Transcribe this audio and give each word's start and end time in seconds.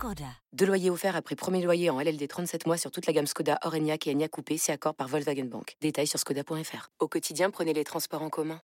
Skoda. 0.00 0.24
Deux 0.54 0.64
loyers 0.64 0.88
offerts 0.88 1.14
après 1.14 1.36
premier 1.36 1.62
loyer 1.62 1.90
en 1.90 2.00
LLD 2.00 2.26
37 2.26 2.66
mois 2.66 2.78
sur 2.78 2.90
toute 2.90 3.06
la 3.06 3.12
gamme 3.12 3.26
Skoda, 3.26 3.58
Orenia 3.64 3.96
et 4.06 4.10
Enya 4.10 4.28
Coupé, 4.28 4.56
c'est 4.56 4.72
accord 4.72 4.94
par 4.94 5.08
Volkswagen 5.08 5.44
Bank. 5.44 5.76
Détails 5.82 6.06
sur 6.06 6.18
skoda.fr. 6.18 6.88
Au 7.00 7.06
quotidien, 7.06 7.50
prenez 7.50 7.74
les 7.74 7.84
transports 7.84 8.22
en 8.22 8.30
commun. 8.30 8.62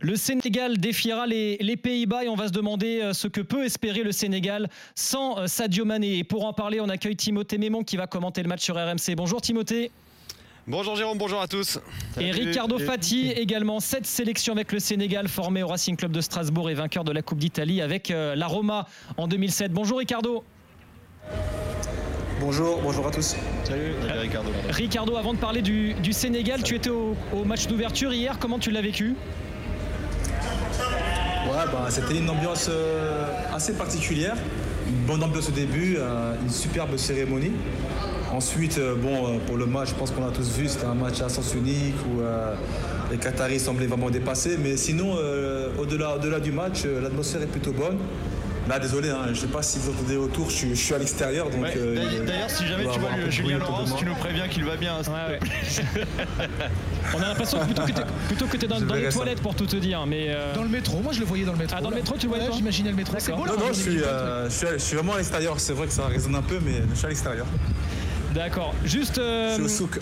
Le 0.00 0.16
Sénégal 0.16 0.78
défiera 0.78 1.26
les, 1.26 1.58
les 1.58 1.76
Pays-Bas 1.76 2.24
et 2.24 2.30
on 2.30 2.36
va 2.36 2.48
se 2.48 2.52
demander 2.52 3.02
euh, 3.02 3.12
ce 3.12 3.28
que 3.28 3.42
peut 3.42 3.66
espérer 3.66 4.02
le 4.02 4.12
Sénégal 4.12 4.70
sans 4.94 5.38
euh, 5.38 5.46
Sadio 5.46 5.84
Mané. 5.84 6.16
Et 6.16 6.24
pour 6.24 6.46
en 6.46 6.54
parler, 6.54 6.80
on 6.80 6.88
accueille 6.88 7.16
Timothée 7.16 7.58
Mémon 7.58 7.84
qui 7.84 7.98
va 7.98 8.06
commenter 8.06 8.42
le 8.42 8.48
match 8.48 8.62
sur 8.62 8.76
RMC. 8.76 9.14
Bonjour 9.14 9.42
Timothée. 9.42 9.92
Bonjour 10.66 10.96
Jérôme, 10.96 11.18
bonjour 11.18 11.42
à 11.42 11.48
tous. 11.48 11.80
Et 12.18 12.30
Ricardo 12.30 12.78
Fati 12.78 13.30
également, 13.32 13.80
cette 13.80 14.06
sélection 14.06 14.54
avec 14.54 14.72
le 14.72 14.78
Sénégal, 14.78 15.28
formé 15.28 15.62
au 15.62 15.68
Racing 15.68 15.96
Club 15.96 16.12
de 16.12 16.22
Strasbourg 16.22 16.70
et 16.70 16.74
vainqueur 16.74 17.04
de 17.04 17.12
la 17.12 17.20
Coupe 17.20 17.38
d'Italie 17.38 17.82
avec 17.82 18.10
euh, 18.10 18.34
la 18.34 18.46
Roma 18.46 18.86
en 19.18 19.28
2007. 19.28 19.70
Bonjour 19.70 19.98
Ricardo. 19.98 20.44
Bonjour, 22.40 22.80
bonjour 22.82 23.06
à 23.08 23.10
tous. 23.10 23.34
Salut, 23.64 23.94
Ricardo. 24.20 24.50
Ricardo, 24.70 25.16
avant 25.16 25.34
de 25.34 25.38
parler 25.38 25.60
du, 25.60 25.94
du 25.94 26.12
Sénégal, 26.12 26.62
tu 26.62 26.76
étais 26.76 26.90
au, 26.90 27.16
au 27.32 27.44
match 27.44 27.66
d'ouverture 27.66 28.12
hier, 28.12 28.38
comment 28.38 28.60
tu 28.60 28.70
l'as 28.70 28.80
vécu? 28.80 29.16
Ouais, 31.48 31.64
bah, 31.72 31.86
c'était 31.88 32.16
une 32.18 32.30
ambiance 32.30 32.68
euh, 32.70 33.26
assez 33.52 33.72
particulière. 33.72 34.36
Une 34.86 35.04
bonne 35.06 35.22
ambiance 35.24 35.48
au 35.48 35.52
début, 35.52 35.96
euh, 35.98 36.34
une 36.40 36.50
superbe 36.50 36.96
cérémonie. 36.96 37.52
Ensuite, 38.32 38.78
euh, 38.78 38.94
bon, 38.94 39.26
euh, 39.26 39.38
pour 39.46 39.56
le 39.56 39.66
match, 39.66 39.88
je 39.88 39.94
pense 39.94 40.12
qu'on 40.12 40.24
a 40.24 40.30
tous 40.30 40.48
vu, 40.56 40.68
c'était 40.68 40.86
un 40.86 40.94
match 40.94 41.20
à 41.20 41.28
sens 41.28 41.54
unique 41.54 41.96
où 42.06 42.20
euh, 42.20 42.54
les 43.10 43.16
Qataris 43.16 43.58
semblaient 43.58 43.86
vraiment 43.86 44.10
dépassés. 44.10 44.56
Mais 44.62 44.76
sinon, 44.76 45.16
euh, 45.16 45.70
au-delà 45.78 46.16
au 46.16 46.40
du 46.40 46.52
match, 46.52 46.82
euh, 46.84 47.00
l'atmosphère 47.00 47.42
est 47.42 47.46
plutôt 47.46 47.72
bonne. 47.72 47.98
Là, 48.68 48.78
désolé, 48.78 49.08
hein, 49.08 49.22
je 49.26 49.30
ne 49.30 49.34
sais 49.34 49.46
pas 49.46 49.62
si 49.62 49.78
vous 49.78 49.90
entendez 49.90 50.16
autour, 50.16 50.50
je, 50.50 50.56
suis- 50.56 50.70
je 50.76 50.82
suis 50.84 50.94
à 50.94 50.98
l'extérieur. 50.98 51.48
donc, 51.48 51.62
Ouais, 51.62 51.72
euh, 51.76 51.94
d'ailleurs- 51.94 52.12
il- 52.12 52.24
D'ailleurs, 52.26 52.50
si 52.50 52.66
jamais 52.66 52.84
tu 52.92 52.98
vois 53.00 53.10
le 53.16 53.30
Julien 53.30 53.58
Laurence, 53.58 53.96
tu 53.96 54.04
nous 54.04 54.14
préviens 54.14 54.46
qu'il 54.48 54.64
va 54.64 54.76
bien. 54.76 54.96
Ouais, 54.98 55.38
plaît. 55.38 55.48
On 57.14 57.22
a 57.22 57.28
l'impression 57.28 57.58
que 57.60 57.64
plutôt 58.28 58.46
que 58.46 58.56
tu 58.58 58.64
es 58.66 58.68
dans, 58.68 58.78
les 58.94 59.10
ça. 59.10 59.16
toilettes 59.16 59.40
pour 59.40 59.54
tout 59.54 59.64
te 59.66 59.76
dire. 59.76 60.04
Mais 60.06 60.26
euh, 60.28 60.54
Dans 60.54 60.62
le 60.62 60.68
métro, 60.68 61.00
moi 61.00 61.12
je 61.14 61.20
le 61.20 61.24
voyais 61.26 61.44
dans 61.44 61.52
le 61.52 61.58
métro. 61.58 61.76
Ah, 61.78 61.82
dans 61.82 61.88
le 61.90 61.96
métro, 61.96 62.16
tu 62.18 62.26
le 62.26 62.34
voyais, 62.34 62.50
J'imaginais 62.54 62.90
le 62.90 62.96
métro. 62.96 63.14
C'est 63.18 63.32
beau, 63.32 63.38
Non, 63.38 63.44
là, 63.46 63.52
non, 63.58 63.68
je 63.68 63.72
suis, 63.80 64.02
euh, 64.02 64.50
je, 64.50 64.54
suis, 64.54 64.66
je 64.74 64.78
suis 64.78 64.96
vraiment 64.96 65.14
à 65.14 65.16
l'extérieur. 65.18 65.58
C'est 65.58 65.72
vrai 65.72 65.86
que 65.86 65.92
ça 65.92 66.06
résonne 66.06 66.34
un 66.34 66.42
peu, 66.42 66.58
mais 66.62 66.82
je 66.90 66.94
suis 66.94 67.06
à 67.06 67.08
l'extérieur. 67.08 67.46
D'accord. 68.34 68.74
Juste 68.84 69.18
euh, 69.18 69.54
suis 69.54 69.62
au 69.64 69.68
souk. 69.68 69.98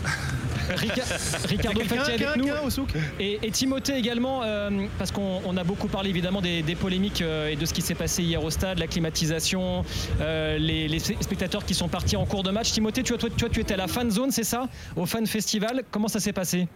Rica- 0.68 1.04
Ricardo 1.48 1.80
Fati 1.82 1.98
avec 2.10 2.16
quelqu'un, 2.18 2.32
nous. 2.36 2.44
quelqu'un 2.46 2.60
au 2.62 2.70
souk 2.70 2.88
Et, 3.20 3.38
et 3.42 3.50
Timothée 3.52 3.96
également, 3.96 4.42
euh, 4.42 4.86
parce 4.98 5.12
qu'on 5.12 5.40
on 5.44 5.56
a 5.56 5.62
beaucoup 5.62 5.86
parlé 5.86 6.10
évidemment 6.10 6.40
des, 6.40 6.62
des 6.62 6.74
polémiques 6.74 7.22
euh, 7.22 7.48
et 7.50 7.56
de 7.56 7.64
ce 7.64 7.72
qui 7.72 7.82
s'est 7.82 7.94
passé 7.94 8.24
hier 8.24 8.42
au 8.42 8.50
stade, 8.50 8.78
la 8.80 8.88
climatisation, 8.88 9.84
euh, 10.20 10.58
les, 10.58 10.88
les 10.88 10.98
spectateurs 10.98 11.64
qui 11.64 11.74
sont 11.74 11.88
partis 11.88 12.16
en 12.16 12.24
cours 12.26 12.42
de 12.42 12.50
match. 12.50 12.72
Timothée, 12.72 13.02
tu, 13.04 13.12
vois, 13.12 13.18
toi, 13.18 13.30
toi, 13.36 13.48
tu 13.48 13.60
étais 13.60 13.74
à 13.74 13.76
la 13.76 13.86
fan 13.86 14.10
zone, 14.10 14.32
c'est 14.32 14.42
ça? 14.44 14.68
Au 14.96 15.06
fan 15.06 15.24
festival. 15.26 15.82
Comment 15.92 16.08
ça 16.08 16.18
s'est 16.18 16.32
passé? 16.32 16.66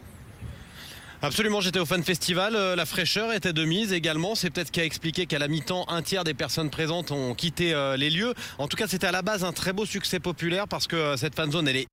Absolument, 1.23 1.61
j'étais 1.61 1.79
au 1.79 1.85
Fan 1.85 2.03
Festival. 2.03 2.57
euh, 2.57 2.75
La 2.75 2.87
fraîcheur 2.87 3.33
était 3.35 3.53
de 3.53 3.65
mise 3.65 3.93
également. 3.93 4.35
C'est 4.35 4.49
peut-être 4.49 4.71
qui 4.71 4.81
a 4.81 4.85
expliqué 4.87 5.27
qu'à 5.27 5.39
la 5.39 5.49
mi-temps, 5.49 5.85
un 5.89 6.01
tiers 6.01 6.25
des 6.25 6.33
personnes 6.33 6.71
présentes 6.71 7.11
ont 7.11 7.35
quitté 7.35 7.75
euh, 7.75 7.99
les 7.99 8.09
lieux. 8.09 8.33
En 8.57 8.69
tout 8.69 8.77
cas, 8.79 8.87
c'était 8.87 9.07
à 9.07 9.13
la 9.13 9.21
base 9.21 9.45
un 9.45 9.53
très 9.53 9.75
beau 9.75 9.85
succès 9.85 10.19
populaire 10.19 10.67
parce 10.67 10.87
que 10.87 10.97
euh, 10.97 11.17
cette 11.19 11.35
fan 11.35 11.53
zone, 11.53 11.69
elle 11.69 11.77
est 11.77 11.87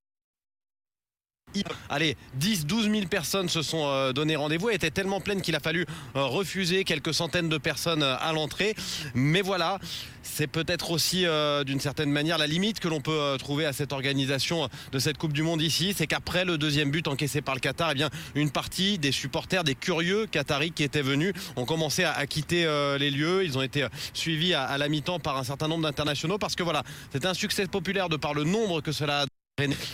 Allez, 1.90 2.18
10, 2.36 2.66
12 2.66 2.92
000 2.92 3.08
personnes 3.08 3.50
se 3.50 3.62
sont 3.62 3.86
euh, 3.86 4.14
donné 4.14 4.36
rendez-vous. 4.36 4.70
Elle 4.70 4.76
était 4.76 4.92
tellement 4.92 5.22
pleine 5.22 5.42
qu'il 5.42 5.56
a 5.56 5.60
fallu 5.60 5.86
euh, 6.16 6.24
refuser 6.26 6.84
quelques 6.84 7.14
centaines 7.14 7.50
de 7.50 7.58
personnes 7.58 8.04
euh, 8.04 8.16
à 8.20 8.34
l'entrée. 8.34 8.76
Mais 9.14 9.42
voilà, 9.42 9.80
c'est 10.24 10.48
peut-être 10.48 10.92
aussi 10.92 11.26
d'une 11.66 11.80
certaine 11.80 12.12
manière 12.12 12.38
la 12.38 12.48
limite 12.48 12.80
que 12.80 12.88
l'on 12.88 13.00
peut 13.00 13.38
trouver 13.40 13.66
à 13.66 13.74
cette 13.74 13.94
organisation 13.94 14.68
de 14.92 15.00
cette 15.00 15.18
Coupe 15.18 15.32
du 15.34 15.42
Monde 15.42 15.62
ici. 15.62 15.94
C'est 15.96 16.06
qu'après 16.06 16.44
le 16.44 16.58
deuxième 16.58 16.92
but 16.92 17.08
encaissé 17.08 17.42
par 17.42 17.56
le 17.56 17.62
Qatar, 17.62 17.92
eh 17.92 17.96
bien, 17.96 18.10
une 18.36 18.52
partie 18.52 18.98
des 19.00 19.12
supporters, 19.12 19.64
des 19.64 19.74
curieux 19.74 20.26
qataris 20.26 20.72
qui 20.72 20.84
étaient 20.84 21.02
venus 21.02 21.34
ont 21.56 21.66
commencé 21.66 22.04
à, 22.04 22.26
quitter 22.28 22.66
les 23.00 23.10
lieux. 23.10 23.46
Ils 23.46 23.58
ont 23.58 23.62
été 23.62 23.88
suivis 24.14 24.54
à, 24.54 24.78
la 24.78 24.90
mi-temps 24.90 25.20
par 25.20 25.38
un 25.38 25.44
certain 25.44 25.70
nombre 25.70 25.84
d'internationaux 25.84 26.38
parce 26.38 26.56
que 26.56 26.64
voilà, 26.64 26.84
c'était 27.14 27.28
un 27.28 27.34
succès 27.34 27.66
populaire 27.68 28.10
de 28.10 28.18
par 28.18 28.34
le 28.34 28.44
nombre 28.44 28.82
que 28.82 28.92
cela 28.92 29.22
a 29.22 29.26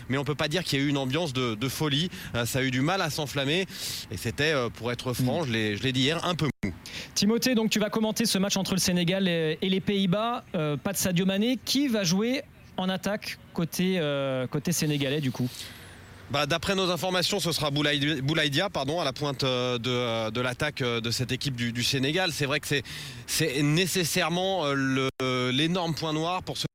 mais 0.10 0.18
on 0.18 0.24
peut 0.26 0.36
pas 0.36 0.48
dire 0.50 0.64
qu'il 0.64 0.80
y 0.80 0.82
a 0.82 0.86
eu 0.86 0.90
une 0.90 0.98
ambiance 0.98 1.32
de, 1.34 1.56
de 1.56 1.70
folie. 1.70 2.10
Euh, 2.36 2.46
ça 2.46 2.60
a 2.60 2.62
eu 2.64 2.72
du 2.72 2.82
mal 2.82 3.02
à 3.02 3.10
s'enflammer. 3.10 3.66
Et 4.12 4.18
c'était, 4.18 4.52
euh, 4.54 4.70
pour 4.70 4.92
être 4.92 5.14
franc, 5.14 5.46
je 5.46 5.52
l'ai 5.52 5.92
dit 5.94 6.02
hier, 6.02 6.24
un 6.26 6.36
peu 6.36 6.48
mou. 6.66 6.72
Timothée, 7.16 7.56
donc 7.56 7.70
tu 7.70 7.80
vas 7.80 7.90
commenter 7.90 8.26
ce 8.26 8.38
match 8.38 8.58
entre 8.58 8.74
le 8.74 8.80
Sénégal 8.80 9.28
et, 9.28 9.58
et 9.62 9.70
les 9.70 9.80
Pays-Bas. 9.80 10.44
Euh, 10.56 10.76
pas 10.76 10.92
de 10.92 10.98
Sadio 10.98 11.26
Mané. 11.26 11.58
Qui 11.64 11.88
va 11.88 12.04
jouer 12.04 12.42
en 12.76 12.90
attaque 12.90 13.38
côté, 13.54 13.96
euh, 14.00 14.48
côté 14.48 14.72
sénégalais 14.74 15.22
du 15.22 15.32
coup? 15.32 15.50
Bah, 16.32 16.46
D'après 16.46 16.76
nos 16.76 16.90
informations, 16.90 17.40
ce 17.40 17.52
sera 17.52 17.70
Boulaïdia, 17.72 18.70
pardon, 18.70 19.00
à 19.00 19.06
la 19.06 19.14
pointe 19.14 19.46
de, 19.46 20.30
de 20.30 20.42
l'attaque 20.42 20.80
de 20.82 21.12
cette 21.12 21.32
équipe 21.32 21.56
du, 21.56 21.72
du 21.72 21.84
Sénégal. 21.84 22.32
C'est 22.34 22.46
vrai 22.48 22.60
que 22.60 22.68
c'est- 23.28 23.62
nécessairement 23.62 24.66
l'énorme 25.22 25.94
point 25.96 26.12
noir 26.14 26.44
pour 26.44 26.58
ce 26.58 26.66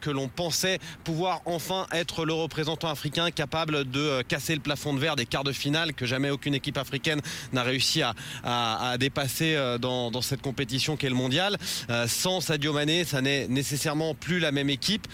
que 0.00 0.10
l'on 0.10 0.28
pensait 0.28 0.78
pouvoir 1.04 1.42
enfin 1.44 1.86
être 1.92 2.24
le 2.24 2.32
représentant 2.32 2.88
africain 2.88 3.30
capable 3.30 3.84
de 3.90 4.00
euh, 4.00 4.22
casser 4.22 4.54
le 4.54 4.60
plafond 4.60 4.94
de 4.94 4.98
verre 4.98 5.16
des 5.16 5.26
quarts 5.26 5.44
de 5.44 5.52
finale 5.52 5.92
que 5.92 6.06
jamais 6.06 6.30
aucune 6.30 6.54
équipe 6.54 6.78
africaine 6.78 7.20
n'a 7.52 7.62
réussi 7.62 8.00
à, 8.02 8.96
dépasser 8.98 9.54
euh, 9.54 9.76
dans, 9.76 10.22
cette 10.22 10.40
compétition 10.40 10.96
qu'est 10.96 11.10
le 11.10 11.14
mondial. 11.14 11.58
Euh, 11.90 12.06
sans 12.08 12.40
Sadio 12.40 12.72
Mané, 12.72 13.04
ça 13.04 13.20
n'est 13.20 13.48
nécessairement 13.48 14.14
plus 14.14 14.38
la 14.38 14.50
même 14.50 14.70
équipe. 14.70 15.06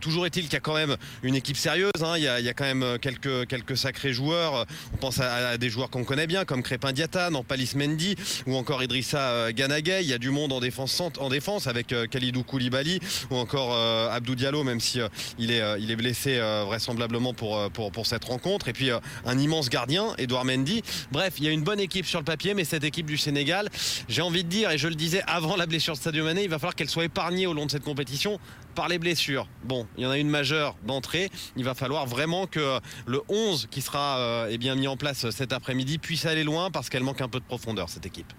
Toujours 0.00 0.24
est-il 0.24 0.44
qu'il 0.44 0.54
y 0.54 0.56
a 0.56 0.60
quand 0.60 0.74
même 0.74 0.96
une 1.22 1.34
équipe 1.34 1.56
sérieuse. 1.56 1.90
hein. 2.02 2.14
Il, 2.16 2.22
y 2.22 2.28
a, 2.28 2.54
quand 2.54 2.64
même 2.64 2.98
quelques, 2.98 3.76
sacrés 3.76 4.12
joueurs. 4.12 4.66
On 4.94 4.96
pense 4.96 5.20
à, 5.20 5.58
des 5.58 5.68
joueurs 5.68 5.90
qu'on 5.90 6.04
connaît 6.04 6.26
bien, 6.26 6.44
comme 6.44 6.62
Crépin 6.62 6.92
Diata, 6.92 7.30
Nampalis 7.30 7.72
Mendy 7.76 8.16
ou 8.46 8.56
encore 8.56 8.82
Idrissa 8.82 9.52
Ganagay. 9.52 10.02
Il 10.02 10.08
y 10.08 10.14
a 10.14 10.18
du 10.18 10.30
monde 10.30 10.52
en 10.52 10.60
défense, 10.60 11.00
en 11.18 11.28
défense 11.28 11.66
avec 11.66 11.94
Khalidou 12.10 12.44
Koulibaly 12.44 13.00
ou 13.30 13.36
encore 13.36 13.76
Abdou 14.10 14.34
Diallo, 14.34 14.64
même 14.64 14.80
si 14.80 15.00
euh, 15.00 15.08
il, 15.38 15.50
est, 15.50 15.60
euh, 15.60 15.78
il 15.78 15.90
est 15.90 15.96
blessé 15.96 16.38
euh, 16.38 16.64
vraisemblablement 16.66 17.34
pour, 17.34 17.56
euh, 17.58 17.68
cette 18.04 18.24
rencontre. 18.24 18.68
Et 18.68 18.72
puis 18.72 18.90
euh, 18.90 18.98
un 19.24 19.38
immense 19.38 19.68
gardien, 19.68 20.14
Edouard 20.18 20.44
Mendy. 20.44 20.82
Bref, 21.12 21.34
il 21.38 21.44
y 21.44 21.48
a 21.48 21.50
une 21.50 21.62
bonne 21.62 21.80
équipe 21.80 22.06
sur 22.06 22.18
le 22.18 22.24
papier, 22.24 22.54
mais 22.54 22.64
cette 22.64 22.84
équipe 22.84 23.06
du 23.06 23.16
Sénégal, 23.16 23.68
j'ai 24.08 24.22
envie 24.22 24.44
de 24.44 24.48
dire, 24.48 24.70
et 24.70 24.78
je 24.78 24.88
le 24.88 24.94
disais 24.94 25.22
avant 25.26 25.56
la 25.56 25.66
blessure 25.66 25.94
de 25.94 25.98
Sadio 26.00 26.24
Mané, 26.24 26.44
il 26.44 26.50
va 26.50 26.58
falloir 26.58 26.74
qu'elle 26.74 26.88
soit 26.90 27.04
épargnée 27.04 27.46
au 27.46 27.52
long 27.52 27.66
de 27.66 27.70
cette 27.70 27.84
compétition 27.84 28.38
par 28.74 28.88
les 28.88 28.98
blessures. 28.98 29.46
Bon, 29.64 29.86
il 29.96 30.04
y 30.04 30.06
en 30.06 30.10
a 30.10 30.18
une 30.18 30.28
majeure 30.28 30.76
d'entrée. 30.86 31.30
Il 31.56 31.64
va 31.64 31.74
falloir 31.74 32.06
vraiment 32.06 32.46
que 32.46 32.78
le 33.06 33.20
11 33.28 33.68
qui 33.70 33.80
sera 33.80 34.18
euh, 34.18 34.48
eh 34.50 34.58
bien, 34.58 34.74
mis 34.74 34.86
en 34.88 34.96
place 34.96 35.28
cet 35.30 35.52
après-midi 35.52 35.98
puisse 35.98 36.26
aller 36.26 36.44
loin 36.44 36.70
parce 36.70 36.88
qu'elle 36.88 37.02
manque 37.02 37.20
un 37.20 37.28
peu 37.28 37.40
de 37.40 37.44
profondeur, 37.44 37.88
cette 37.88 38.06
équipe. 38.06 38.32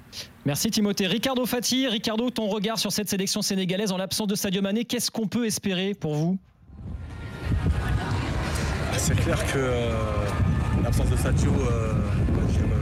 Merci 0.46 0.72
Timothée. 0.72 1.08
Ricardo 1.08 1.46
Fati, 1.46 1.88
Ricardo, 1.88 2.30
ton 2.30 2.48
regard 2.48 2.80
sur 2.80 2.92
cette 2.92 3.10
sélection 3.10 3.42
sénégalaise 3.42 3.92
en 3.92 3.98
l'absence 3.98 4.28
de 4.28 4.36
Sadio 4.36 4.62
Mané, 4.62 4.86
qu'est-ce 4.86 5.12
qu'on 5.12 5.28
peut 5.28 5.46
espérer 5.46 5.94
pour 5.94 6.16
vous? 6.16 6.38
C'est 8.98 9.16
clair 9.16 9.38
que 9.52 9.58
euh, 9.58 9.92
l'absence 10.84 11.10
de 11.10 11.18
Sadio 11.18 11.52
euh, 11.54 11.94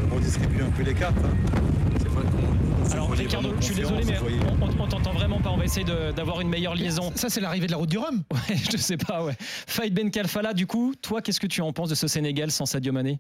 je 0.10 0.14
redistribue 0.16 0.64
un 0.64 0.70
peu 0.70 0.84
les 0.84 0.94
cartes. 0.94 1.16
hein. 1.24 1.52
C'est 2.00 2.08
vrai 2.10 2.24
qu'on- 2.24 2.79
on 2.79 2.79
se 2.79 2.79
Alors 2.92 3.12
Ricardo, 3.12 3.54
je 3.60 3.66
suis 3.66 3.76
désolé, 3.76 4.04
mais 4.06 4.18
on 4.20 4.82
on, 4.82 4.88
t'entend 4.88 5.14
vraiment 5.14 5.40
pas. 5.42 5.50
On 5.52 5.58
va 5.58 5.66
essayer 5.66 5.86
de- 5.86 6.12
d'avoir 6.12 6.42
une 6.42 6.50
meilleure 6.50 6.76
liaison. 6.76 7.12
Ça, 7.16 7.30
c'est 7.30 7.42
l'arrivée 7.42 7.68
de 7.68 7.72
la 7.72 7.78
route 7.78 7.90
du 7.90 7.98
Rhum. 7.98 8.24
Ouais, 8.50 8.58
je 8.72 8.78
sais 8.78 8.98
pas, 8.98 9.24
ouais. 9.24 9.36
Faïd 9.40 9.94
Ben 9.94 10.10
Kalfala, 10.12 10.54
du 10.54 10.66
coup, 10.68 10.94
toi, 11.02 11.22
qu'est-ce 11.22 11.40
que 11.40 11.48
tu 11.48 11.62
en 11.62 11.72
penses 11.74 11.90
de 11.90 11.96
ce 11.96 12.08
Sénégal 12.08 12.52
sans 12.52 12.66
Sadio 12.66 12.92
Mané? 12.92 13.20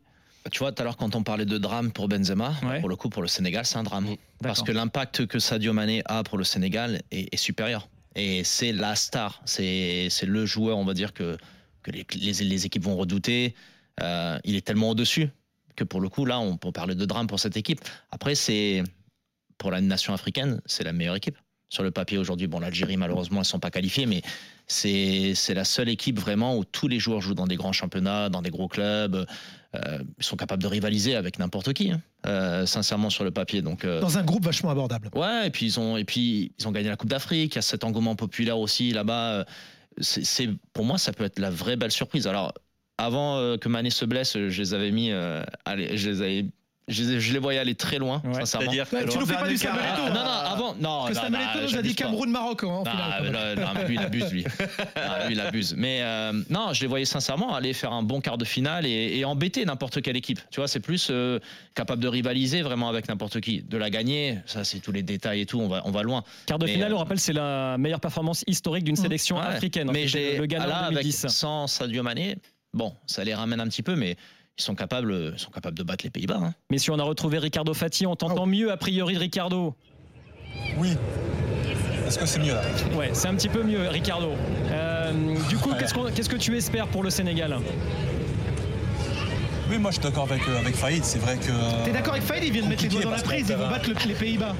Tu 0.51 0.59
vois, 0.59 0.71
tout 0.71 0.81
à 0.81 0.85
l'heure, 0.85 0.97
quand 0.97 1.15
on 1.15 1.23
parlait 1.23 1.45
de 1.45 1.57
drame 1.57 1.91
pour 1.91 2.07
Benzema, 2.07 2.53
Ouais. 2.63 2.79
pour 2.79 2.89
le 2.89 2.95
coup, 2.95 3.09
pour 3.09 3.21
le 3.21 3.27
Sénégal, 3.27 3.65
c'est 3.65 3.77
un 3.77 3.83
drame. 3.83 4.07
Parce 4.41 4.59
D'accord. 4.59 4.67
que 4.67 4.71
l'impact 4.71 5.25
que 5.27 5.37
Sadio 5.39 5.73
Mané 5.73 6.01
a 6.05 6.23
pour 6.23 6.37
le 6.37 6.43
Sénégal 6.43 7.01
est, 7.11 7.33
est 7.33 7.37
supérieur. 7.37 7.89
Et 8.15 8.43
c'est 8.43 8.71
la 8.71 8.95
star. 8.95 9.41
C'est 9.45 10.07
c'est 10.09 10.25
le 10.25 10.45
joueur, 10.45 10.77
on 10.77 10.85
va 10.85 10.93
dire, 10.93 11.13
que, 11.13 11.37
que 11.83 11.91
les, 11.91 12.05
les- 12.15 12.33
les 12.43 12.65
équipes 12.65 12.83
vont 12.83 12.95
redouter. 12.95 13.53
Euh, 14.01 14.39
il 14.45 14.55
est 14.55 14.65
tellement 14.65 14.89
au-dessus 14.91 15.29
que 15.75 15.83
pour 15.83 16.01
le 16.01 16.09
coup, 16.09 16.25
là, 16.25 16.39
on 16.39 16.57
peut 16.57 16.71
parler 16.71 16.95
de 16.95 17.05
drame 17.05 17.27
pour 17.27 17.39
cette 17.39 17.55
équipe. 17.57 17.79
Après, 18.11 18.33
c'est 18.35 18.83
pour 19.59 19.69
la 19.69 19.81
nation 19.81 20.13
africaine, 20.15 20.59
c'est 20.65 20.83
la 20.83 20.93
meilleure 20.93 21.15
équipe. 21.15 21.37
sur 21.71 21.83
le 21.83 21.91
papier 21.91 22.17
aujourd'hui. 22.17 22.47
Bon, 22.47 22.59
l'Algérie, 22.59 22.97
malheureusement, 22.97 23.41
ils 23.43 23.45
sont 23.45 23.59
pas 23.59 23.69
qualifiés, 23.69 24.07
mais 24.07 24.23
c'est 24.65 25.53
la 25.53 25.63
seule 25.63 25.89
équipe 25.89 26.19
vraiment 26.19 26.57
où 26.57 26.65
tous 26.65 26.87
les 26.87 26.97
joueurs 26.97 27.21
jouent 27.21 27.35
dans 27.35 27.45
des 27.45 27.57
grands 27.57 27.73
championnats, 27.73 28.29
dans 28.29 28.41
des 28.41 28.49
gros 28.49 28.67
clubs. 28.67 29.23
Euh, 29.75 29.99
ils 30.17 30.23
sont 30.23 30.35
capables 30.35 30.63
de 30.63 30.67
rivaliser 30.67 31.15
avec 31.15 31.37
n'importe 31.37 31.73
qui, 31.73 31.91
hein, 31.91 32.01
euh, 32.25 32.65
sincèrement 32.65 33.11
sur 33.11 33.23
le 33.23 33.29
papier. 33.29 33.61
Donc 33.61 33.85
euh, 33.85 34.01
Dans 34.01 34.17
un 34.17 34.23
groupe 34.23 34.43
vachement 34.43 34.71
abordable. 34.71 35.11
ouais, 35.13 35.45
et 35.45 35.51
puis 35.51 35.67
ils 35.67 35.79
ont 35.79 35.95
et 35.95 36.05
puis 36.05 36.53
ils 36.57 36.67
ont 36.67 36.71
gagné 36.71 36.89
la 36.89 36.95
Coupe 36.95 37.09
d'Afrique. 37.09 37.53
Il 37.53 37.57
y 37.57 37.59
a 37.59 37.61
cet 37.61 37.83
engouement 37.83 38.15
populaire 38.15 38.57
aussi 38.57 38.91
là-bas. 38.91 39.45
C'est 40.01 40.49
pour 40.73 40.85
moi, 40.85 40.97
ça 40.97 41.11
peut 41.11 41.25
être 41.25 41.37
la 41.37 41.51
vraie 41.51 41.75
belle 41.75 41.91
surprise. 41.91 42.25
Alors 42.25 42.51
avant 42.97 43.57
que 43.57 43.69
Mané 43.69 43.91
se 43.91 44.05
blesse, 44.05 44.33
je 44.33 44.59
les 44.59 44.73
avais 44.73 44.89
mis, 44.91 45.11
allez, 45.65 45.97
je 45.97 46.09
les 46.09 46.21
avais 46.21 46.45
je 46.89 47.03
les, 47.03 47.19
je 47.21 47.33
les 47.33 47.39
voyais 47.39 47.59
aller 47.59 47.75
très 47.75 47.97
loin, 47.97 48.21
Ouais, 48.25 48.33
sincèrement. 48.33 48.71
C'est-à-dire 48.71 48.85
Ouais, 48.91 49.07
tu 49.07 49.17
nous 49.17 49.25
fais 49.25 49.35
pas 49.35 49.47
du 49.47 49.57
Samuel 49.57 49.85
Ah, 49.87 49.93
Eto'o, 49.93 50.07
non, 50.09 50.13
non, 50.13 50.19
hein. 50.21 50.43
avant, 50.45 50.75
non, 50.79 51.05
Que 51.07 51.13
Samuel 51.13 51.41
Eto'o 51.53 51.61
nous 51.71 51.77
a 51.77 51.81
dit. 51.81 51.95
Cameroun-Maroc 51.95 52.63
en 52.63 52.83
finale. 52.83 53.31
là, 53.31 53.55
non, 53.55 53.67
mais 53.75 53.85
lui, 53.87 53.95
il 53.95 54.01
abuse, 54.01 54.31
lui. 54.31 54.43
Lui, 55.27 55.33
il 55.35 55.39
abuse. 55.41 55.75
Mais 55.77 55.99
euh, 56.01 56.33
non, 56.49 56.73
je 56.73 56.81
les 56.81 56.87
voyais 56.87 57.05
sincèrement 57.05 57.53
aller 57.55 57.73
faire 57.73 57.91
un 57.93 58.03
bon 58.03 58.21
quart 58.21 58.37
de 58.37 58.45
finale 58.45 58.85
et, 58.85 59.17
et 59.17 59.25
embêter 59.25 59.63
n'importe 59.65 60.01
quelle 60.01 60.17
équipe. 60.17 60.39
Tu 60.51 60.59
vois, 60.59 60.67
c'est 60.67 60.79
plus 60.79 61.09
euh, 61.11 61.39
capable 61.75 62.01
de 62.01 62.07
rivaliser 62.07 62.61
vraiment 62.61 62.89
avec 62.89 63.07
n'importe 63.07 63.39
qui. 63.41 63.61
De 63.61 63.77
la 63.77 63.89
gagner, 63.89 64.39
ça, 64.45 64.63
c'est 64.63 64.79
tous 64.79 64.91
les 64.91 65.03
détails 65.03 65.41
et 65.41 65.45
tout. 65.45 65.59
On 65.59 65.67
va, 65.67 65.81
on 65.85 65.91
va 65.91 66.03
loin. 66.03 66.23
Quart 66.45 66.57
de 66.59 66.65
Mais, 66.65 66.73
finale, 66.73 66.91
euh, 66.91 66.95
on 66.95 66.99
rappelle, 66.99 67.19
c'est 67.19 67.33
la 67.33 67.77
meilleure 67.77 67.99
performance 67.99 68.43
historique 68.47 68.83
d'une 68.83 68.95
sélection 68.95 69.37
Ouais. 69.37 69.45
africaine. 69.45 69.89
Mais 69.91 70.07
j'ai 70.07 70.37
le 70.37 70.45
Ghana 70.45 70.65
en 70.65 70.83
avec 70.85 70.93
2010. 71.03 71.27
sans 71.27 71.67
Sadio 71.67 72.01
Mané, 72.03 72.37
bon, 72.73 72.93
ça 73.05 73.23
les 73.23 73.33
ramène 73.35 73.59
un 73.59 73.67
petit 73.67 73.83
peu, 73.83 73.95
mais 73.95 74.15
ils 74.59 74.63
sont 74.63 74.75
capables, 74.75 75.31
ils 75.33 75.39
sont 75.39 75.51
capables 75.51 75.77
de 75.77 75.83
battre 75.83 76.03
les 76.03 76.09
Pays-Bas. 76.09 76.39
hein. 76.43 76.53
Messieurs, 76.69 76.91
on 76.93 76.99
a 76.99 77.03
retrouvé 77.03 77.37
Ricardo 77.39 77.73
Fati. 77.73 78.05
On 78.05 78.15
t'entend 78.15 78.43
Oh. 78.43 78.45
mieux 78.45 78.71
a 78.71 78.77
priori, 78.77 79.17
Ricardo. 79.17 79.73
Oui. 80.77 80.95
Est-ce 82.05 82.19
que 82.19 82.25
c'est 82.25 82.39
mieux 82.39 82.53
là? 82.53 82.61
Ouais, 82.97 83.09
c'est 83.13 83.27
un 83.29 83.35
petit 83.35 83.49
peu 83.49 83.63
mieux, 83.63 83.87
Ricardo. 83.87 84.31
Euh, 84.71 85.11
du 85.47 85.57
coup, 85.57 85.71
qu'est-ce 85.79 86.29
que 86.29 86.35
tu 86.37 86.57
espères 86.57 86.87
pour 86.87 87.03
le 87.03 87.09
Sénégal? 87.09 87.57
Oui, 89.69 89.77
moi 89.77 89.91
je 89.91 89.97
suis 89.99 90.03
d'accord 90.03 90.23
avec, 90.29 90.41
euh, 90.49 90.57
avec 90.59 90.75
Faïd. 90.75 91.03
C'est 91.05 91.19
vrai 91.19 91.37
que. 91.37 91.51
euh, 91.51 91.85
T'es 91.85 91.91
d'accord 91.91 92.13
avec 92.13 92.25
Faïd? 92.25 92.43
Il 92.43 92.51
vient 92.51 92.63
de 92.63 92.67
mettre 92.69 92.81
les 92.83 92.89
doigts 92.89 93.01
dans 93.03 93.11
la 93.11 93.17
prise. 93.21 93.45
Ils 93.49 93.55
vont 93.55 93.69
battre 93.69 93.87
le- 93.89 94.07
les 94.07 94.15
Pays-Bas. 94.15 94.55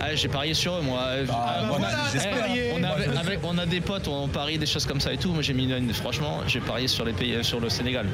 Ah, 0.00 0.14
j'ai 0.14 0.28
parié 0.28 0.54
sur 0.54 0.74
eux, 0.74 0.80
moi. 0.82 1.00
Ah, 1.30 1.64
voilà, 1.68 1.88
avait- 1.88 3.16
avec- 3.18 3.40
on 3.44 3.58
a 3.58 3.66
des 3.66 3.80
potes, 3.82 4.08
on 4.08 4.26
parie 4.28 4.56
des 4.58 4.66
choses 4.66 4.86
comme 4.86 5.00
ça 5.00 5.12
et 5.12 5.18
tout. 5.18 5.32
Moi, 5.32 5.42
j'ai 5.42 5.52
mis 5.54 5.70
une- 5.70 5.92
franchement, 5.92 6.40
j'ai 6.48 6.60
parié 6.60 6.88
sur 6.88 7.04
les 7.04 7.12
pays, 7.12 7.44
sur 7.44 7.60
le 7.60 7.68
Sénégal. 7.68 8.06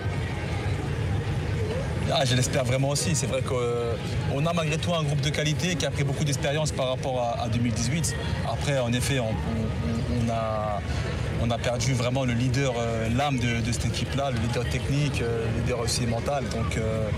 Ah, 2.13 2.25
je 2.25 2.35
l'espère 2.35 2.65
vraiment 2.65 2.91
aussi. 2.91 3.15
C'est 3.15 3.27
vrai 3.27 3.43
qu'on 3.43 4.47
a 4.47 4.53
malgré 4.53 4.79
tout 4.79 4.95
un 4.95 5.03
groupe 5.03 5.21
de 5.21 5.31
qualité 5.31 5.75
qui 5.75 5.85
a 5.85 5.91
pris 5.91 6.05
beaucoup 6.05 6.25
d'expérience 6.25 6.73
par 6.73 6.89
rapport 6.89 7.21
à, 7.21 7.43
à 7.43 7.49
2018. 7.49 8.15
Après, 8.51 8.79
en 8.79 8.93
effet, 8.93 9.21
on, 9.21 10.31
a, 11.51 11.59
perdu 11.59 11.93
vraiment 11.93 12.25
le 12.25 12.35
leader, 12.35 12.75
euh, 12.79 13.09
l'âme 13.17 13.39
de, 13.39 13.73
cette 13.73 13.87
équipe-là, 13.87 14.31
le 14.31 14.39
leader 14.39 14.65
technique, 14.69 15.21
euh, 15.23 15.45
le 15.55 15.61
leader 15.61 15.81
aussi 15.81 16.07
mental. 16.07 16.45
Donc, 16.51 16.77
euh, 16.77 17.09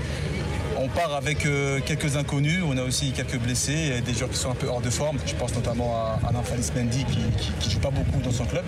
on 0.78 0.88
part 0.88 1.14
avec 1.14 1.46
quelques 1.84 2.16
inconnus. 2.16 2.62
On 2.66 2.76
a 2.78 2.82
aussi 2.82 3.12
quelques 3.12 3.38
blessés, 3.38 4.00
des 4.00 4.14
joueurs 4.14 4.31
qui 4.31 4.38
sont 4.38 4.50
un 4.50 4.54
peu 4.54 4.66
hors 4.66 4.81
de 4.81 4.88
forme. 4.88 5.19
Je 5.26 5.34
pense 5.34 5.54
notamment 5.54 5.94
à 5.94 6.43
Falis 6.43 6.70
Mendy 6.75 7.04
qui 7.04 7.19
ne 7.66 7.70
joue 7.70 7.81
pas 7.81 7.90
beaucoup 7.90 8.20
dans 8.22 8.32
son 8.32 8.46
club. 8.46 8.64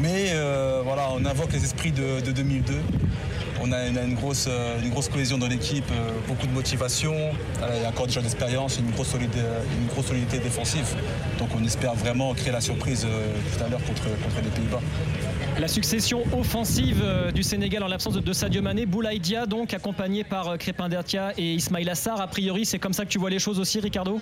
Mais 0.00 0.30
euh, 0.32 0.80
voilà, 0.84 1.08
on 1.12 1.24
invoque 1.24 1.52
les 1.52 1.64
esprits 1.64 1.92
de, 1.92 2.20
de 2.20 2.32
2002. 2.32 2.74
On 3.64 3.70
a, 3.70 3.86
une, 3.86 3.98
une 3.98 4.14
grosse, 4.14 4.46
euh, 4.48 4.80
une 4.82 4.90
grosse 4.90 5.08
cohésion 5.08 5.38
dans 5.38 5.46
l'équipe, 5.46 5.84
euh, 5.92 6.10
beaucoup 6.26 6.46
de 6.46 6.52
motivation. 6.52 7.14
Il 7.76 7.82
y 7.82 7.84
a 7.84 7.88
encore 7.88 8.06
des 8.06 8.12
gens 8.12 8.22
d'expérience, 8.22 8.78
une, 8.78 8.90
grosse 8.90 9.10
solidité 9.10 10.38
défensive. 10.38 10.96
Donc 11.38 11.48
on 11.56 11.64
espère 11.64 11.94
vraiment 11.94 12.34
créer 12.34 12.52
la 12.52 12.60
surprise 12.60 13.06
tout 13.06 13.64
à 13.64 13.68
l'heure 13.68 13.84
contre, 13.84 14.02
les 14.42 14.50
Pays-Bas. 14.50 14.80
La 15.60 15.68
succession 15.68 16.22
offensive 16.36 17.04
du 17.34 17.42
Sénégal 17.42 17.82
en 17.82 17.88
l'absence 17.88 18.14
de, 18.14 18.32
Sadio 18.32 18.62
Mané, 18.62 18.86
Boulaïdia 18.86 19.46
donc 19.46 19.74
accompagné 19.74 20.24
par 20.24 20.56
Crépin 20.58 20.88
Dertia 20.88 21.32
et 21.36 21.54
Ismail 21.54 21.88
Assar. 21.88 22.20
A 22.20 22.26
priori, 22.26 22.64
c'est 22.64 22.78
comme 22.78 22.94
ça 22.94 23.04
que 23.04 23.10
tu 23.10 23.18
vois 23.18 23.30
les 23.30 23.38
choses 23.38 23.60
aussi, 23.60 23.78
Ricardo? 23.78 24.20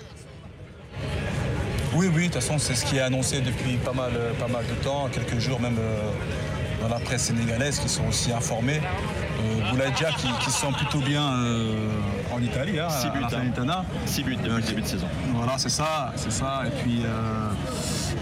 Oui, 1.93 2.09
oui, 2.13 2.27
de 2.27 2.33
toute 2.33 2.41
façon, 2.41 2.57
c'est 2.57 2.75
ce 2.75 2.85
qui 2.85 2.97
est 2.97 3.01
annoncé 3.01 3.41
depuis 3.41 3.77
pas 3.77 3.91
mal, 3.91 4.11
euh, 4.15 4.33
pas 4.33 4.47
mal 4.47 4.65
de 4.65 4.75
temps, 4.75 5.09
quelques 5.11 5.39
jours 5.39 5.59
même 5.59 5.77
euh, 5.77 6.11
dans 6.81 6.87
la 6.87 6.99
presse 6.99 7.23
sénégalaise 7.23 7.79
qui 7.79 7.89
sont 7.89 8.07
aussi 8.07 8.31
informés. 8.31 8.81
Euh, 9.41 10.01
qui, 10.17 10.27
qui 10.39 10.51
se 10.51 10.59
sent 10.61 10.73
plutôt 10.77 10.99
bien 10.99 11.33
euh, 11.33 11.75
en 12.33 12.41
Italie, 12.41 12.79
hein, 12.79 12.89
Six 12.89 13.07
à 13.07 13.09
buts, 13.09 13.19
la 13.31 13.73
hein. 13.73 13.85
6 14.05 14.23
buts 14.23 14.35
depuis 14.35 14.49
le 14.49 14.61
début 14.61 14.81
de 14.81 14.87
saison. 14.87 15.07
Voilà, 15.33 15.57
c'est 15.57 15.69
ça, 15.69 16.13
c'est 16.15 16.31
ça. 16.31 16.63
Et 16.67 16.81
puis, 16.81 17.01
euh, 17.03 17.49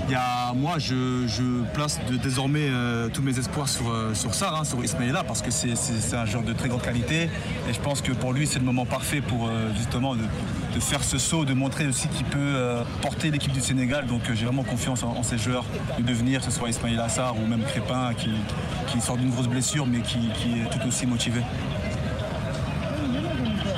y 0.10 0.16
a, 0.16 0.54
moi, 0.54 0.78
je, 0.80 1.64
place 1.74 2.00
désormais 2.24 2.68
euh, 2.70 3.10
tous 3.10 3.22
mes 3.22 3.38
espoirs 3.38 3.70
sur, 3.70 3.90
euh, 3.90 4.14
sur 4.14 4.34
ça, 4.34 4.54
hein, 4.56 4.64
sur 4.64 4.84
Ismaïla, 4.84 5.24
parce 5.24 5.42
que 5.42 5.52
c'est, 5.52 5.74
un 6.14 6.26
joueur 6.26 6.44
de 6.44 6.54
très 6.54 6.70
grande 6.70 6.82
qualité. 6.82 7.30
Et 7.70 7.74
je 7.74 7.80
pense 7.80 8.02
que 8.02 8.12
pour 8.12 8.34
lui, 8.34 8.48
c'est 8.48 8.60
le 8.60 8.66
moment 8.66 8.86
parfait 8.86 9.22
pour 9.22 9.48
euh, 9.48 9.70
justement 9.78 10.16
de, 10.16 10.22
faire 10.80 11.04
ce 11.04 11.18
saut, 11.18 11.44
de 11.44 11.54
montrer 11.54 11.88
aussi 11.88 12.08
qu'il 12.08 12.26
peut 12.26 12.56
porter 13.02 13.32
l'équipe 13.32 13.52
du 13.52 13.60
Sénégal. 13.60 14.08
Donc, 14.08 14.22
j'ai 14.34 14.46
vraiment 14.46 14.64
confiance 14.64 15.04
en, 15.04 15.24
ces 15.24 15.38
joueurs 15.38 15.66
de 15.98 16.04
devenir, 16.04 16.40
que 16.40 16.46
ce 16.46 16.52
soit 16.52 16.70
Ismaïla 16.70 17.04
Assar 17.04 17.36
ou 17.38 17.46
même 17.46 17.64
Crépin, 17.64 18.12
qui, 18.14 19.02
sort 19.02 19.18
d'une 19.18 19.30
grosse 19.30 19.48
blessure, 19.48 19.86
mais 19.86 20.00
qui 20.00 20.18
est 20.18 20.70
tout 20.72 20.88
aussi 20.88 21.06
motivé. 21.06 21.42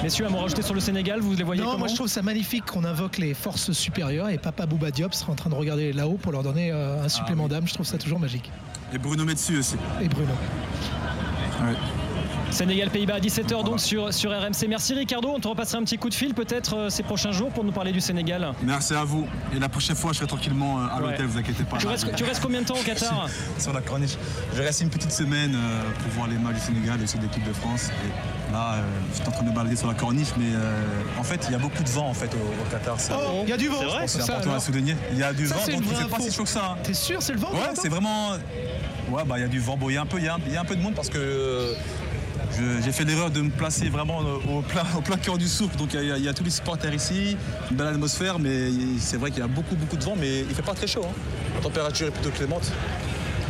Messieurs, 0.04 0.26
à 0.26 0.30
me 0.30 0.36
rajouter 0.38 0.62
sur 0.64 0.74
le 0.74 0.80
Sénégal, 0.80 1.20
vous 1.20 1.34
les 1.36 1.44
voyez 1.44 1.62
Non, 1.62 1.68
comment 1.68 1.80
moi 1.80 1.88
je 1.88 1.96
trouve 1.96 2.08
ça 2.08 2.22
magnifique 2.24 2.66
qu'on 2.66 2.84
invoque 2.86 3.18
les 3.20 3.34
forces 3.36 3.72
supérieures 3.72 4.30
et 4.30 4.38
Papa 4.40 4.66
Bouba 4.66 4.90
Diop 4.90 5.14
sera 5.14 5.32
en 5.32 5.36
train 5.36 5.50
de 5.50 5.56
regarder 5.56 5.94
là-haut 5.94 6.18
pour 6.22 6.32
leur 6.32 6.42
donner 6.44 6.72
euh, 6.72 7.04
un 7.04 7.10
supplément 7.10 7.48
d'âme. 7.48 7.68
Je 7.68 7.74
trouve 7.74 7.86
ça 7.86 7.98
toujours 8.00 8.20
magique. 8.20 8.52
Et 8.94 8.98
Bruno 8.98 9.24
Metsu 9.26 9.60
aussi. 9.60 9.76
Et 10.02 10.08
Bruno. 10.08 10.32
Sénégal-Pays-Bas 12.50 13.16
à 13.16 13.20
17h 13.20 13.64
donc 13.64 13.80
sur, 13.80 14.12
sur 14.14 14.32
RMC. 14.32 14.68
Merci 14.68 14.94
Ricardo, 14.96 15.30
on 15.34 15.40
te 15.40 15.48
repassera 15.48 15.78
un 15.80 15.84
petit 15.84 15.98
coup 15.98 16.10
de 16.10 16.14
fil 16.16 16.34
peut-être 16.34 16.76
euh, 16.76 16.90
ces 16.90 17.04
prochains 17.04 17.32
jours 17.32 17.50
pour 17.52 17.64
nous 17.64 17.72
parler 17.72 17.92
du 17.94 18.02
Sénégal. 18.02 18.54
Merci 18.64 18.94
à 18.96 19.04
vous. 19.06 19.26
Et 19.56 19.60
la 19.60 19.70
prochaine 19.70 19.96
fois, 19.96 20.12
je 20.12 20.18
serai 20.18 20.28
tranquillement 20.28 20.80
euh, 20.82 20.88
à 20.88 20.96
Ouais. 21.02 21.12
l'hôtel, 21.12 21.28
vous 21.28 21.38
inquiétez 21.38 21.64
pas. 21.64 21.78
Tu 21.78 21.88
restes, 21.88 22.14
tu 22.16 22.24
restes 22.24 22.42
combien 22.42 22.62
de 22.62 22.66
temps 22.66 22.76
au 22.78 22.84
Qatar 22.84 23.28
sur 23.60 23.72
la 23.72 23.82
corniche. 23.82 24.18
Je 24.56 24.62
reste 24.62 24.82
une 24.82 24.90
petite 24.90 25.12
semaine 25.12 25.54
euh, 25.56 25.84
pour 26.02 26.12
voir 26.14 26.28
les 26.28 26.38
matchs 26.38 26.56
du 26.56 26.62
Sénégal 26.62 27.00
et 27.00 27.04
aussi 27.04 27.18
de 27.18 27.24
l'équipe 27.24 27.48
de 27.48 27.54
France. 27.54 27.90
Et 28.06 28.41
là, 28.52 28.74
euh, 28.76 28.82
je 29.12 29.20
suis 29.20 29.28
en 29.28 29.32
train 29.32 29.44
de 29.44 29.50
me 29.50 29.56
balader 29.56 29.76
sur 29.76 29.88
la 29.88 29.94
corniche, 29.94 30.30
mais 30.38 30.46
euh, 30.54 30.82
en 31.20 31.24
fait, 31.24 31.42
il 31.48 31.52
y 31.52 31.56
a 31.56 31.60
beaucoup 31.60 31.84
de 31.84 31.90
vent 31.90 32.08
en 32.10 32.14
fait 32.14 32.30
au, 32.34 32.38
au 32.38 32.70
Qatar. 32.72 32.98
Oh, 33.12 33.42
il 33.44 33.50
y 33.50 33.54
a 33.54 33.58
du 33.58 33.68
vent. 33.68 33.78
C'est 33.80 33.86
vrai 33.86 34.08
c'est 34.08 34.22
Ça, 34.22 34.34
important 34.36 34.56
à 34.56 34.60
souligner. 34.60 34.96
Il 35.12 35.18
y 35.20 35.24
a 35.24 35.34
du 35.34 35.48
Ça, 35.48 35.56
vent, 35.56 35.62
c'est 35.66 35.72
donc 35.74 35.84
c'est 35.96 36.10
pas 36.10 36.20
si 36.20 36.32
chaud 36.32 36.44
que 36.44 36.50
ça. 36.50 36.72
hein. 36.74 36.78
T'es 36.84 36.94
sûr, 36.94 37.22
c'est 37.22 37.34
le 37.34 37.40
vent 37.40 37.52
Ouais, 37.52 37.60
c'est 37.76 37.90
vraiment. 37.90 38.32
Ouais, 39.10 39.24
bah 39.26 39.36
il 39.38 39.42
y 39.42 39.46
a 39.46 39.48
du 39.50 39.60
vent. 39.60 39.76
Bon, 39.78 39.90
il 39.90 39.94
y 39.94 39.98
a 39.98 40.02
un 40.02 40.06
peu, 40.06 40.18
il 40.20 40.26
y 40.26 40.28
a 40.28 40.36
un, 40.36 40.40
il 40.46 40.54
y 40.54 40.58
a 40.58 40.62
un 40.62 40.66
peu 40.66 40.76
de 40.76 40.82
monde 40.82 40.94
parce 40.96 41.10
que 41.10 41.18
euh, 41.18 41.74
je- 42.58 42.82
j'ai 42.84 42.92
fait 42.92 43.04
l'erreur 43.04 43.30
de 43.32 43.42
me 43.42 43.50
placer 43.50 43.90
vraiment 43.90 44.22
euh, 44.22 44.58
au 44.58 44.62
plein, 44.62 44.84
au 44.98 45.02
plein 45.02 45.18
cœur 45.18 45.38
du 45.38 45.48
souffle. 45.48 45.76
Donc 45.78 45.94
il 45.94 46.04
y, 46.06 46.12
a- 46.12 46.18
il 46.18 46.24
y 46.24 46.30
a 46.30 46.34
tous 46.34 46.44
les 46.44 46.50
supporters 46.52 46.94
ici, 46.94 47.36
une 47.70 47.78
belle 47.78 47.88
atmosphère, 47.88 48.40
mais 48.40 48.70
c'est 49.00 49.18
vrai 49.18 49.32
qu'il 49.32 49.40
y 49.40 49.44
a 49.44 49.48
beaucoup, 49.48 49.76
beaucoup 49.76 49.98
de 49.98 50.04
vent, 50.04 50.16
mais 50.18 50.40
il 50.42 50.54
fait 50.56 50.62
pas 50.62 50.74
très 50.74 50.88
chaud. 50.88 51.06
hein. 51.06 51.14
La 51.56 51.62
température 51.62 52.08
est 52.08 52.12
plutôt 52.12 52.30
clémente. 52.32 52.72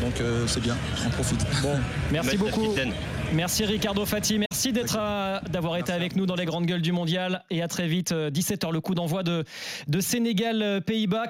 Donc 0.01 0.19
euh, 0.19 0.45
c'est 0.47 0.61
bien, 0.61 0.75
on 1.05 1.09
profite. 1.11 1.45
Bon. 1.61 1.79
Merci 2.11 2.37
beaucoup. 2.37 2.73
Merci 3.33 3.65
Ricardo 3.65 4.03
Fati, 4.05 4.39
merci 4.63 4.73
d'être 4.73 4.97
à- 4.99 5.41
d'avoir 5.49 5.77
été 5.77 5.91
avec 5.91 6.15
nous 6.15 6.27
dans 6.27 6.35
les 6.35 6.45
grandes 6.45 6.67
gueules 6.67 6.83
du 6.83 6.91
mondial. 6.91 7.43
Et 7.49 7.63
à 7.63 7.67
très 7.67 7.87
vite 7.87 8.13
17h 8.13 8.71
le 8.71 8.79
coup 8.79 8.93
d'envoi 8.93 9.23
de, 9.23 9.43
de 9.87 9.99
Sénégal 9.99 10.81
Pays-Bas. 10.85 11.25